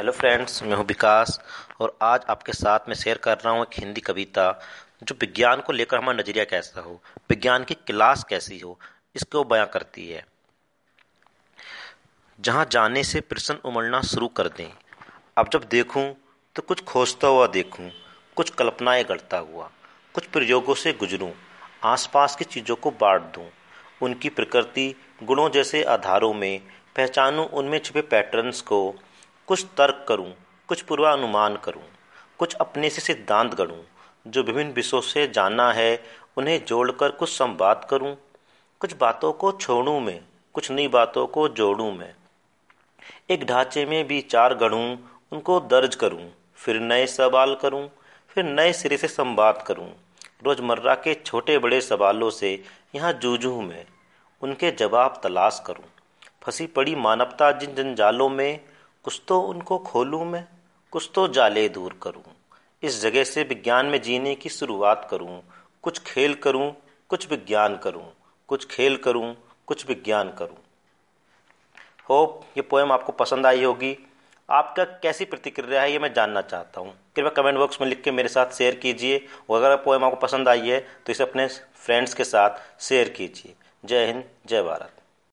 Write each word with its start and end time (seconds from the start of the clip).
Hello 0.00 0.12
friends 0.12 0.62
मैं 0.62 0.76
हूँ 0.76 0.84
विकास 0.86 1.40
और 1.80 1.98
आज 2.02 2.20
आपके 2.30 2.52
साथ 2.52 2.78
मैं 2.88 2.94
शेयर 2.94 3.16
कर 3.16 3.38
रहा 3.38 3.52
हूँ 3.52 3.62
एक 3.62 3.78
हिंदी 3.78 4.00
कविता 4.00 4.44
जो 5.02 5.14
विज्ञान 5.20 5.60
को 5.60 5.72
लेकर 5.72 5.96
हमारा 5.96 6.18
नज़रिया 6.18 6.44
कैसा 6.44 6.80
हो, 6.80 7.02
विज्ञान 7.30 7.64
की 7.64 7.74
क्लास 7.74 8.24
कैसी 8.24 8.58
हो, 8.58 8.78
इसको 9.16 9.44
बयां 9.44 9.66
करती 9.66 10.08
है। 10.08 10.24
जहाँ 12.40 12.66
जाने 12.72 13.02
से 13.04 13.20
प्रश्न 13.20 13.54
उमड़ना 13.64 14.00
शुरू 14.02 14.28
कर 14.28 14.48
दें। 14.48 14.70
अब 15.38 15.50
जब 15.52 15.68
देखूँ 15.70 16.16
तो 16.56 16.62
कुछ 16.62 16.84
खोजता 16.84 17.28
हुआ 17.28 17.46
देखूँ, 17.46 17.90
कुछ 18.36 18.50
कल्पनाएँ 18.50 19.04
गढ़ता 19.04 19.38
हुआ, 19.38 19.70
कुछ 20.14 20.26
प्रयोगों 20.26 20.74
से 20.74 20.92
गुजरूं, 20.92 21.30
आसपास 21.84 22.36
की 22.36 22.44
चीज़ों 22.44 22.76
को 22.76 22.90
बांट 22.90 23.22
दूँ, 23.22 23.46
उनकी 24.02 24.28
प्रकृति, 24.28 24.94
गुणों 25.22 25.50
जैसे 25.50 25.82
आधारों 25.82 26.34
में, 26.34 26.60
पहचानूं 26.96 27.46
उनमें 27.46 27.78
छुपे 27.78 28.00
पैटर्न्स 28.00 28.60
को 28.60 28.82
कुछ 29.50 29.66
तर्क 29.76 30.04
करूँ, 30.08 30.34
कुछ 30.68 30.82
पूर्वानुमान 30.82 31.56
करूँ, 31.56 31.82
कुछ 32.38 32.54
अपने 32.54 32.90
से 32.90 33.00
सिद्धांत 33.00 33.54
गढ़ूं, 33.54 33.82
जो 34.26 34.42
विभिन्न 34.42 34.72
विषयों 34.72 35.00
से 35.00 35.26
जाना 35.26 35.72
है, 35.72 36.02
उन्हें 36.36 36.64
जोड़कर 36.64 37.10
कुछ 37.10 37.28
संवाद 37.28 37.86
करूँ, 37.90 38.16
कुछ 38.80 38.96
बातों 38.96 39.32
को 39.32 39.52
छोड़ूं 39.52 40.00
मैं, 40.00 40.20
कुछ 40.54 40.70
नई 40.70 40.88
बातों 40.88 41.26
को 41.26 41.48
जोड़ूं 41.48 41.92
मैं। 41.92 42.14
एक 43.30 43.44
ढांचे 43.44 43.86
में 43.86 44.06
भी 44.06 44.20
चार 44.20 44.54
गढ़ूं, 44.54 44.96
उनको 45.32 45.60
दर्ज 45.60 45.94
करूँ, 45.94 46.30
फिर 46.54 46.80
नए 46.80 47.06
सवाल 47.06 47.54
करूँ, 47.54 47.88
फिर 48.28 48.44
नए 48.44 48.72
सिरे 48.72 48.96
से 48.96 49.08
संवाद 49.08 49.64
करूँ। 49.66 49.92
रोज़मर्रा 50.44 50.94
के 50.94 51.14
छोटे 51.14 51.58
बड़े 51.58 51.80
सवालों 51.80 52.30
से 52.30 52.64
यहाँ 52.94 53.12
जूझूं 53.12 53.62
मैं, 53.62 53.86
उनके 54.42 54.70
जवाब 54.70 55.20
तलाश 55.22 55.62
करूँ। 55.66 55.84
फंसी 56.42 56.66
पड़ी 56.66 56.94
मानवता 56.94 57.52
जिन 57.52 57.74
जंजालों 57.74 58.28
में 58.28 58.60
कुछ 59.04 59.20
तो 59.28 59.40
उनको 59.40 59.78
खोलूं 59.78 60.24
मैं, 60.24 60.46
कुछ 60.92 61.10
तो 61.14 61.28
जाले 61.28 61.68
दूर 61.68 61.98
करूँ। 62.02 62.22
इस 62.82 63.00
जगह 63.02 63.24
से 63.24 63.42
विज्ञान 63.42 63.86
में 63.86 64.00
जीने 64.02 64.34
की 64.34 64.48
शुरुआत 64.48 65.06
करूँ। 65.10 65.40
कुछ 65.82 65.98
खेल 65.98 66.34
करूँ, 66.34 66.72
कुछ 67.08 67.30
विज्ञान 67.30 67.76
करूँ। 67.76 68.04
कुछ 68.48 68.66
खेल 68.66 68.96
करूँ, 68.96 69.34
कुछ 69.66 69.88
विज्ञान 69.88 70.32
करूँ। 70.38 70.56
होप, 72.10 72.40
ये 72.56 72.62
पोएम 72.62 72.92
आपको 72.92 73.12
पसंद 73.12 73.46
आई 73.46 73.64
होगी। 73.64 73.96
आपका 74.48 74.84
कैसी 74.84 75.24
प्रतिक्रिया 75.24 75.82
है, 75.82 75.92
ये 75.92 75.98
मैं 75.98 76.12
जानना 76.14 76.40
चाहता 76.42 76.80
हूँ। 76.80 76.94
कृपया 77.16 77.30
कमेंट 77.30 77.58
बॉक्स 77.58 77.80
में 77.80 77.88
लिख 77.88 78.02
के 78.02 78.10
मेरे 78.10 78.28
साथ 78.28 78.52
शेयर 78.52 78.74
कीजिए। 78.74 79.26
और 79.50 79.62
अगर 79.62 79.76
पोएम 79.76 80.04
आपको 80.04 80.16
पसंद 80.16 80.48
आई 80.48 80.68
है 80.68 80.80
तो 80.80 81.12
इसे 81.12 81.22
अपने 81.22 81.46
फ्रेंड्स 81.46 82.14
के 82.14 82.24
साथ 82.24 82.80
शेयर 82.80 83.08
कीजिए। 83.08 83.54
जय 83.84 84.06
हिंद, 84.06 84.24
जय 84.46 84.62
भारत। 84.62 84.99